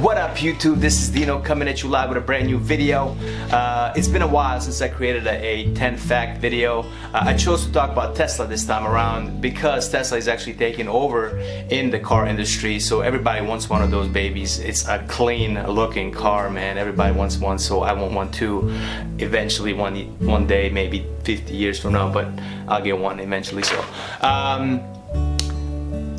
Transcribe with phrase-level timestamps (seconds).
[0.00, 0.80] What up YouTube?
[0.80, 3.14] This is Dino coming at you live with a brand new video.
[3.52, 6.84] Uh, it's been a while since I created a, a 10 fact video.
[7.12, 10.88] Uh, I chose to talk about Tesla this time around because Tesla is actually taking
[10.88, 12.80] over in the car industry.
[12.80, 14.58] So everybody wants one of those babies.
[14.58, 16.78] It's a clean looking car, man.
[16.78, 18.74] Everybody wants one, so I want one too.
[19.18, 22.26] Eventually, one one day, maybe 50 years from now, but
[22.68, 23.64] I'll get one eventually.
[23.64, 23.84] So.
[24.22, 24.99] Um,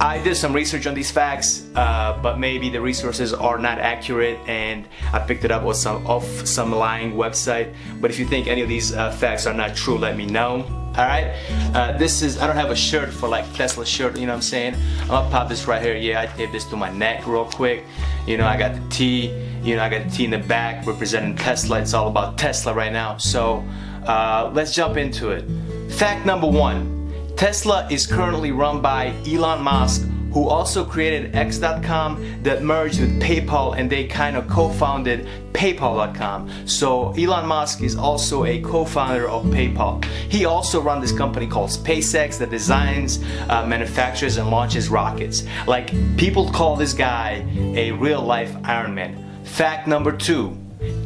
[0.02, 4.40] I did some research on these facts, uh, but maybe the resources are not accurate
[4.48, 7.76] and I picked it up with some, off some lying website.
[8.00, 10.66] But if you think any of these uh, facts are not true, let me know.
[10.98, 11.36] Alright,
[11.76, 14.38] uh, this is, I don't have a shirt for like Tesla shirt, you know what
[14.38, 14.76] I'm saying?
[15.02, 15.96] I'm gonna pop this right here.
[15.96, 17.84] Yeah, I tape this to my neck real quick.
[18.26, 19.28] You know, I got the T,
[19.62, 21.80] you know, I got the T in the back representing Tesla.
[21.80, 23.18] It's all about Tesla right now.
[23.18, 23.64] So
[24.08, 25.46] uh, let's jump into it.
[25.92, 27.01] Fact number one.
[27.42, 33.76] Tesla is currently run by Elon Musk who also created X.com that merged with PayPal
[33.76, 36.68] and they kind of co-founded PayPal.com.
[36.68, 40.06] So Elon Musk is also a co-founder of PayPal.
[40.30, 45.44] He also runs this company called SpaceX that designs, uh, manufactures and launches rockets.
[45.66, 45.88] Like
[46.18, 47.44] people call this guy
[47.76, 49.44] a real life Iron Man.
[49.46, 50.56] Fact number two,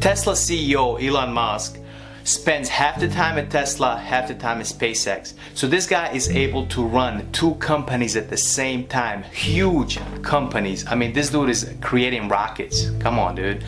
[0.01, 1.79] Tesla CEO Elon Musk
[2.25, 5.35] spends half the time at Tesla, half the time at SpaceX.
[5.53, 10.85] So this guy is able to run two companies at the same time, huge companies.
[10.87, 12.89] I mean, this dude is creating rockets.
[12.99, 13.63] Come on, dude.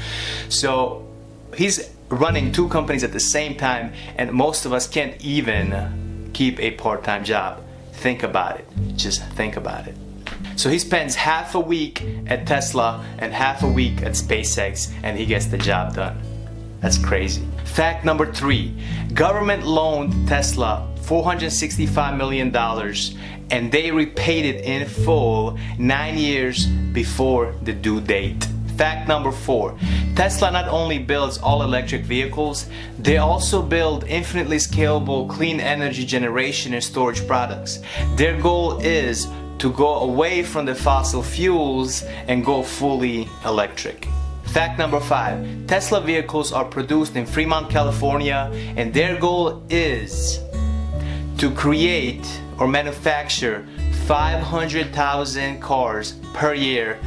[0.49, 1.07] So
[1.55, 6.59] he's running two companies at the same time, and most of us can't even keep
[6.59, 7.63] a part-time job.
[7.93, 8.67] Think about it.
[8.95, 9.95] Just think about it.
[10.55, 15.15] So he spends half a week at Tesla and half a week at SpaceX, and
[15.15, 16.19] he gets the job done.
[16.79, 17.45] That's crazy.
[17.65, 18.73] Fact number three,
[19.13, 22.55] government loaned Tesla $465 million
[23.49, 28.45] and they repaid it in full nine years before the due date.
[28.77, 29.75] Fact number four,
[30.15, 32.69] Tesla not only builds all electric vehicles,
[32.99, 37.79] they also build infinitely scalable clean energy generation and storage products.
[38.15, 39.27] Their goal is
[39.59, 44.07] to go away from the fossil fuels and go fully electric.
[44.47, 50.39] Fact number five, Tesla vehicles are produced in Fremont, California, and their goal is
[51.37, 52.25] to create
[52.59, 53.67] or manufacture
[54.07, 56.97] 500,000 cars per year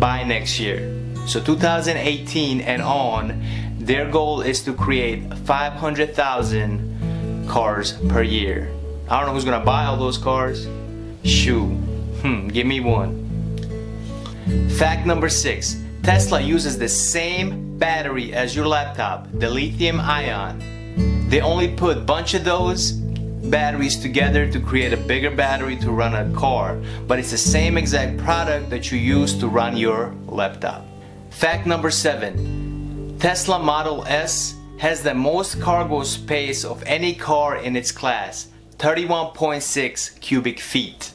[0.00, 0.92] by next year.
[1.26, 3.42] So 2018 and on,
[3.78, 8.70] their goal is to create 500,000 cars per year.
[9.08, 10.66] I don't know who's gonna buy all those cars.
[11.24, 11.66] Shoo,
[12.22, 13.22] hmm, give me one.
[14.78, 20.62] Fact number six, Tesla uses the same battery as your laptop, the lithium ion.
[21.28, 25.90] They only put a bunch of those batteries together to create a bigger battery to
[25.90, 26.76] run a car,
[27.08, 30.86] but it's the same exact product that you use to run your laptop.
[31.30, 37.74] Fact number seven, Tesla Model S has the most cargo space of any car in
[37.74, 38.46] its class,
[38.78, 41.12] 31.6 cubic feet.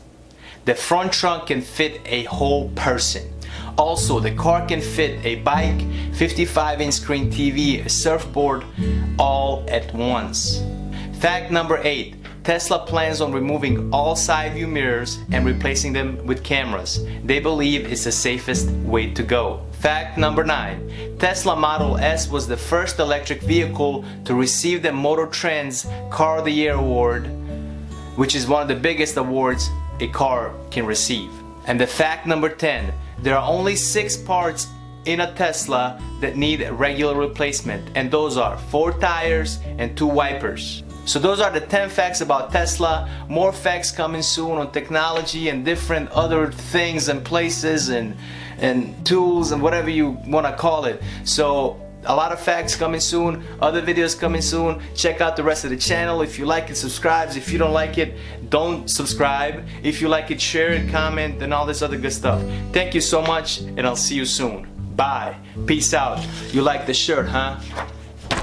[0.65, 3.31] The front trunk can fit a whole person.
[3.77, 5.81] Also, the car can fit a bike,
[6.13, 8.63] 55 inch screen TV, a surfboard,
[9.17, 10.61] all at once.
[11.19, 12.15] Fact number 8.
[12.43, 17.05] Tesla plans on removing all side view mirrors and replacing them with cameras.
[17.23, 19.63] They believe it's the safest way to go.
[19.73, 21.17] Fact number 9.
[21.19, 26.45] Tesla Model S was the first electric vehicle to receive the Motor Trend's Car of
[26.45, 27.27] the Year award,
[28.15, 31.29] which is one of the biggest awards a car can receive.
[31.67, 32.91] And the fact number 10.
[33.21, 34.67] There are only six parts
[35.05, 40.83] in a Tesla that need regular replacement and those are four tires and two wipers.
[41.05, 43.09] So those are the 10 facts about Tesla.
[43.27, 48.15] More facts coming soon on technology and different other things and places and
[48.59, 51.01] and tools and whatever you want to call it.
[51.23, 54.81] So a lot of facts coming soon other videos coming soon.
[54.95, 56.21] Check out the rest of the channel.
[56.21, 57.35] If you like it subscribe.
[57.35, 58.17] If you don't like it
[58.49, 59.65] don't subscribe.
[59.83, 62.41] If you like it share it comment and all this other good stuff.
[62.71, 64.67] Thank you so much and I'll see you soon.
[64.95, 65.35] Bye.
[65.65, 66.19] Peace out.
[66.51, 67.59] You like the shirt huh